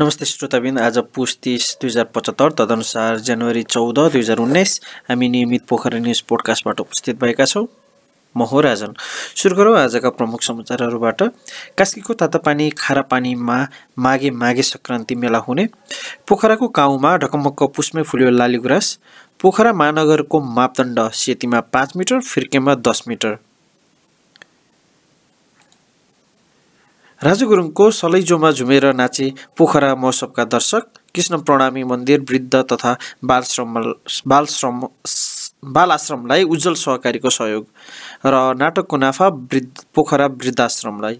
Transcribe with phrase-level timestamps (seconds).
[0.00, 5.28] नमस्ते श्रोताबिन आज पुस तिस दुई हजार पचहत्तर तदनुसार जनवरी चौध दुई हजार उन्नाइस हामी
[5.28, 7.66] नियमित पोखरा न्युज पोडकास्टबाट उपस्थित भएका छौँ।
[8.36, 8.94] म हो राजन।
[9.34, 11.22] सुरु गरौँ आजका प्रमुख समाचारहरूबाट।
[11.78, 13.58] कास्कीको तातापानी खारा पानीमा
[13.98, 15.66] माघे माघे सङ्क्रान्ति मेला हुने।
[16.28, 18.98] पोखराको गाउँमा ढकमक्क पुसमै फुल्यो लाली गुराँस।
[19.40, 23.36] पोखरा महानगरको मापदण्ड सेतीमा पाँच मिटर फिर्केमा दस मिटर।
[27.20, 29.26] राजु गुरुङको सलैजोमा झुमेर नाचे
[29.58, 30.82] पोखरा महोत्सवका दर्शक
[31.14, 32.92] कृष्ण प्रणामी मन्दिर वृद्ध तथा
[33.24, 33.78] बालश्रम
[34.26, 34.86] बालश्रम
[35.74, 37.64] बाल आश्रमलाई उज्जवल सहकारीको सहयोग
[38.24, 41.18] र नाटकको नाफा वृद्ध पोखरा वृद्धाश्रमलाई।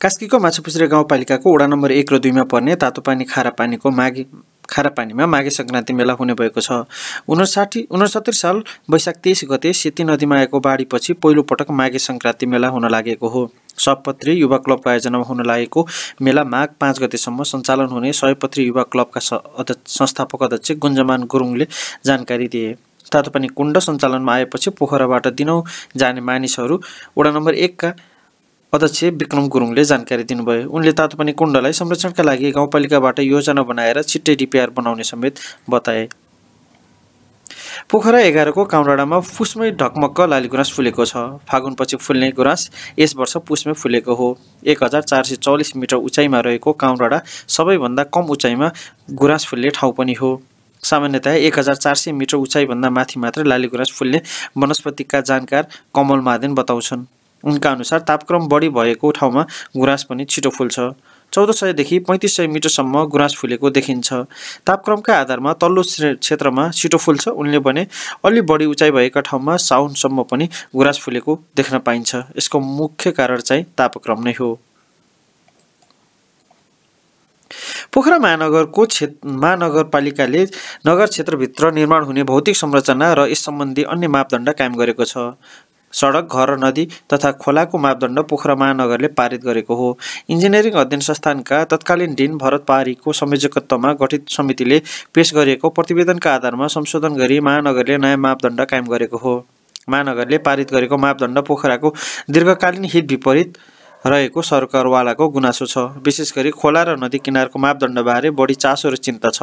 [0.00, 4.24] कास्कीको माछापुछ्रे गाउँपालिकाको वडा नम्बर एक र दुईमा पर्ने तातो पानी खारा पानीको माघे
[4.68, 6.84] खारा पानीमा माघे सङ्क्रान्ति मेला हुने भएको छ।
[7.24, 12.88] उनसाठी उनसत्तरी साल वैशाख तेइस गते सेती नदीमा आएको बाढीपछि पहिलोपटक माघे सङ्क्रान्ति मेला हुन
[12.92, 15.86] लागेको हो। सपत्री युवा क्लबको आयोजनामा हुन लागेको
[16.22, 21.66] मेला माघ पाँच गतेसम्म सञ्चालन हुने सयपत्री युवा क्लबका संस्थापक अध्यक्ष गुन्जमान गुरुङले
[22.04, 22.74] जानकारी दिए।
[23.12, 25.62] तातोपानी कुण्ड सञ्चालनमा आएपछि पोखराबाट दिनौँ
[25.96, 26.80] जाने मानिसहरू
[27.18, 27.92] वडा नम्बर एकका
[28.72, 34.70] अध्यक्ष विक्रम गुरुङले जानकारी दिनुभयो। उनले तातोपानी कुण्डलाई संरक्षणका लागि गाउँपालिकाबाट योजना बनाएर छिट्टै डिपिआर
[34.76, 35.38] बनाउने समेत
[35.70, 36.08] बताए।
[37.90, 43.72] पोखरा एघारको काउडाँडामा पुसमै ढकमक्क लाली गुराँस फुलेको छ। फागुनपछि फुल्ने गुराँस यस वर्ष पुसमै
[43.72, 44.28] फुलेको हो।
[44.66, 48.70] एक हजार चार सय चौलिस मिटर उचाइमा रहेको काउडाँडा सबैभन्दा कम उचाइमा
[49.14, 50.30] गुराँस फुल्ने ठाउँ पनि हो।
[50.82, 54.22] सामान्यतया एक हजार चार सय मिटर उचाइभन्दा माथि मात्रै लाली गुराँस फुल्ने
[54.58, 57.06] वनस्पतिका जानकार कमल महादेन बताउँछन्।
[57.44, 60.78] उनका अनुसार तापक्रम बढी भएको ठाउँमा गुराँस पनि छिटो फुल्छ।
[61.32, 64.12] चौध सयदेखि पैँतिस सय मिटरसम्म गुराँस फुलेको देखिन्छ।
[64.66, 67.86] तापक्रमका आधारमा तल्लो क्षेत्रमा छिटो फुल्छ। उनले भने
[68.24, 73.64] अलि बढी उचाइ भएका ठाउँमा साउनसम्म पनि गुराँस फुलेको देख्न पाइन्छ। यसको मुख्य कारण चाहिँ
[73.78, 74.58] तापक्रम नै हो।
[77.92, 80.42] पोखरा महानगरको क्षेत्र महानगरपालिकाले
[80.86, 85.16] नगर क्षेत्रभित्र निर्माण हुने भौतिक संरचना र यस सम्बन्धी अन्य मापदण्ड कायम गरेको छ।
[85.96, 89.88] सडक घर नदी तथा खोलाको मापदण्ड पोखरा महानगरले पारित गरेको हो।
[90.30, 94.80] इन्जिनियरिङ अध्ययन संस्थानका तत्कालीन डिन भरत पहाडीको संयोजकत्वमा गठित समितिले
[95.14, 99.34] पेश गरिएको प्रतिवेदनका आधारमा संशोधन गरी महानगरले नयाँ मापदण्ड कायम गरेको हो।
[99.88, 101.94] महानगरले पारित गरेको मापदण्ड पोखराको
[102.30, 103.58] दीर्घकालीन हित विपरीत
[104.06, 109.30] रहेको सरकारवालाको गुनासो छ। विशेष गरी खोला र नदी किनारको मापदण्डबारे बढी चासो र चिन्ता
[109.30, 109.42] छ।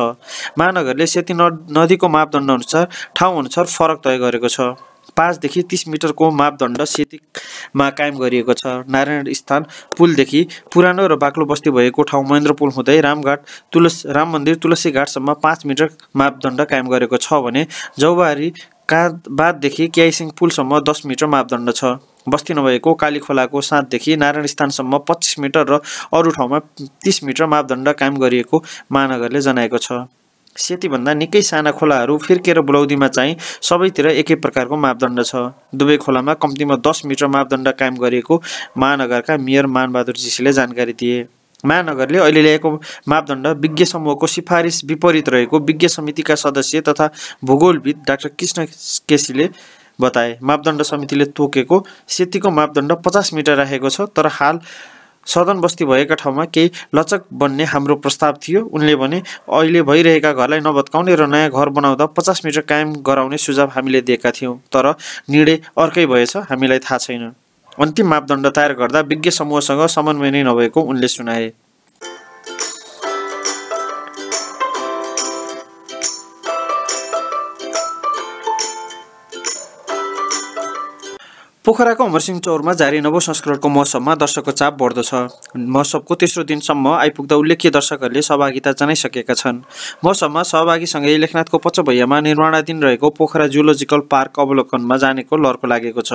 [0.59, 6.83] महानगरले सेती नदीको मापदण्ड अनुसार ठाउँ अनुसार फरक तय गरेको छ। पाँचदेखि तिस मिटरको मापदण्ड
[6.85, 9.65] सेतीमा कायम गरिएको छ। नारायण स्थान
[9.97, 10.41] पुलदेखि
[10.73, 13.39] पुरानो र बाक्लो बस्ती भएको ठाउँ महेन्द्र पुल हुँदै रामघाट
[13.73, 17.65] तुलस राम मन्दिर तुलसी घाटसम्म पाँच मिटर मापदण्ड कायम गरेको छ भने
[17.99, 18.53] जौबारी
[18.91, 21.83] बाँधदेखि क्याइसिङ पुलसम्म दस मिटर मापदण्ड छ।
[22.29, 25.79] बस्ती नभएको काली खोलाको साँधदेखि नारायण स्थानसम्म पच्चिस मिटर र
[26.13, 26.59] अरू ठाउँमा
[27.03, 29.91] तिस मिटर मापदण्ड कायम गरिएको महानगरले जनाएको छ।
[30.57, 35.35] सेतीभन्दा निकै साना खोलाहरू फिर्केर बुलौदीमा चाहिँ सबैतिर एकै प्रकारको मापदण्ड छ।
[35.75, 38.41] दुवै खोलामा कम्तीमा दस मिटर मापदण्ड कायम गरिएको
[38.77, 41.25] महानगरका मेयर मानबहादुर जीसीले जानकारी दिए।
[41.63, 42.69] महानगरले अहिले ल्याएको
[43.09, 47.09] मापदण्ड विज्ञ समूहको सिफारिस विपरीत रहेको विज्ञ समितिका सदस्य तथा
[47.43, 48.65] भूगोलविद डाक्टर कृष्ण
[49.09, 49.49] केसीले
[49.99, 54.59] बताए। मापदण्ड समितिले तोकेको सेतीको मापदण्ड पचास मिटर राखेको छ तर हाल
[55.25, 60.59] सदन बस्ती भएका ठाउँमा केही लचक बन्ने हाम्रो प्रस्ताव थियो। उनले भने अहिले भइरहेका घरलाई
[60.59, 64.93] नभत्काउने र नयाँ घर बनाउँदा पचास मिटर कायम गराउने सुझाव हामीले दिएका थियौँ तर
[65.29, 67.31] निर्णय अर्कै भएछ हामीलाई थाहा छैन।
[67.79, 71.51] अन्तिम मापदण्ड तयार गर्दा विज्ञ समूहसँग समन्वय नै नभएको उनले सुनाए।
[81.65, 85.13] पोखराको अमरसिंह चौरमा जारी नव संस्करणको महोत्सवमा दर्शकको चाप बढ्दो छ।
[85.55, 89.61] महोत्सवको तेस्रो दिनसम्म आइपुग्दा उल्लेख्य दर्शकहरूले सहभागिता जनाइसकेका छन्।
[90.03, 96.13] महोत्सवमा सहभागीसँगै लेखनाथको पच्चभैयामा निर्माणाधीन रहेको पोखरा जुलोजिकल पार्क अवलोकनमा जानेको लर्को लागेको छ।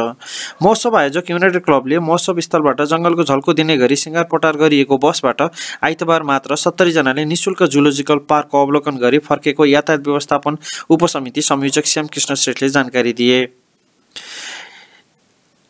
[0.60, 5.40] महोत्सव आयोजक युनाइटेड क्लबले महोत्सव स्थलबाट जङ्गलको झल्को दिने गरी सिँगार पटार गरिएको बसबाट
[5.82, 10.58] आइतबार मात्र सत्तरीजनाले निशुल्क जुलोजिकल पार्कको अवलोकन गरी फर्केको यातायात व्यवस्थापन
[10.90, 13.40] उपसमिति संयोजक श्यामकृष्ण श्रेष्ठले जानकारी दिए।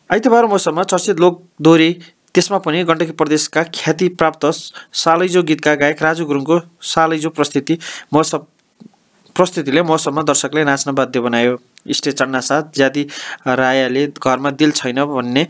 [0.09, 1.91] आइतबार मौसममा चर्चित लोक दोहोरी
[2.35, 4.45] त्यसमा पनि गण्डकी प्रदेशका ख्याति प्राप्त
[5.01, 6.59] सालैजो गीतका गायक राजु गुरुङको
[6.91, 7.77] सालैजो प्रस्तुति
[8.13, 8.45] महोत्सव
[9.35, 11.57] प्रस्तुतिले मौसममा दर्शकले नाच्न बाध्य बनायो।
[11.91, 13.03] स्टेज चढ्न साथ ज्यादी
[13.59, 15.45] रायाले घरमा दिल छैन भन्ने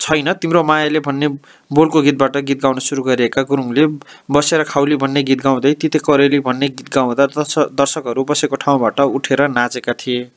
[0.00, 1.28] छैन तिम्रो मायाले भन्ने
[1.70, 3.86] बोलको गीतबाट गीत गाउन सुरु गरेका गुरुङले
[4.32, 7.26] बसेर खाउली भन्ने गीत गाउँदै तिते करेली भन्ने गीत गाउँदा
[7.76, 10.28] दर्शकहरू बसेको ठाउँबाट उठेर नाचेका थिए।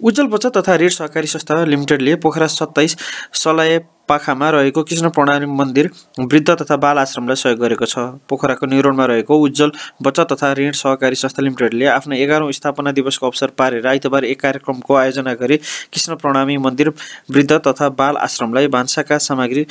[0.00, 2.96] उज्जवल बचत तथा ऋण सहकारी संस्था लिमिटेडले पोखरा सत्ताइस
[3.34, 3.78] सलाय
[4.08, 5.90] पाखामा रहेको कृष्ण प्रणाली मन्दिर
[6.20, 7.98] वृद्ध तथा बाल आश्रमलाई सहयोग गरेको छ।
[8.28, 9.72] पोखराको निर्माणमा रहेको उज्जवल
[10.02, 14.94] बचत तथा ऋण सहकारी संस्था लिमिटेडले आफ्नो एघारौँ स्थापना दिवसको अवसर पारेर आइतबार एक कार्यक्रमको
[14.94, 16.92] आयोजना गरी कृष्ण प्रणामी मन्दिर
[17.30, 19.66] वृद्ध तथा बाल आश्रमलाई भान्साका सामग्री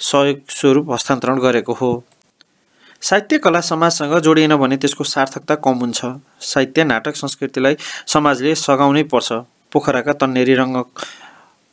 [0.00, 1.92] सहयोग स्वरूप हस्तान्तरण गरेको हो।
[3.02, 6.00] साहित्य कला समाजसँग जोडिएन भने त्यसको सार्थकता कम हुन्छ।
[6.44, 7.76] साहित्य नाटक संस्कृतिलाई
[8.06, 9.32] समाजले सघाउनै पर्छ।
[9.72, 10.76] पोखराका तन्नेरी रङ्ग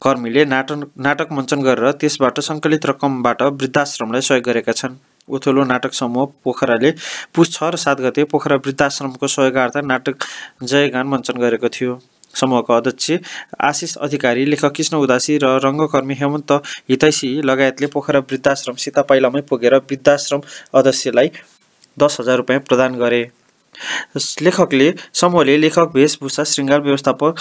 [0.01, 4.95] कर्मीले नाटक नाटक मञ्चन गरेर त्यसबाट सङ्कलित रकमबाट वृद्धाश्रमलाई सहयोग गरेका छन्।
[5.27, 6.91] उथुलो नाटक समूह पोखराले
[7.35, 10.15] पुस छ र सात गते पोखरा वृद्धाश्रमको सहयोगार्थ नाटक
[10.63, 12.00] जयगान मञ्चन गरेको थियो।
[12.39, 13.11] समूहका अध्यक्ष
[13.63, 16.51] आशिष अधिकारी लेखक कृष्ण उदासी र रङ्गकर्मी हेमन्त
[16.89, 20.41] हितैसी लगायतले पोखरा वृद्धाश्रम सीता पाइलामै पुगेर वृद्धाश्रम
[20.73, 21.31] अध्यक्षलाई
[21.97, 23.21] दस हजार रुपियाँ प्रदान गरे।
[24.41, 27.39] लेखकले समूहले लेखक वेशभूषा श्रृङ्गार व्यवस्थापक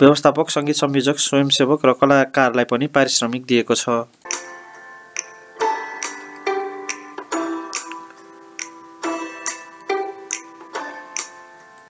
[0.00, 3.88] व्यवस्थापक सङ्गीत संयोजक स्वयंसेवक र कलाकारलाई पनि पारिश्रमिक दिएको छ।